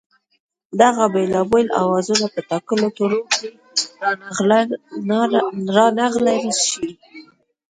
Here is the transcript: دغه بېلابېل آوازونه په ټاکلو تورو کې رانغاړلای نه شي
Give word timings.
دغه 0.81 1.03
بېلابېل 1.13 1.67
آوازونه 1.83 2.25
په 2.33 2.39
ټاکلو 2.49 2.87
تورو 2.97 3.21
کې 3.35 3.47
رانغاړلای 5.75 6.39
نه 6.47 6.53
شي 6.67 6.87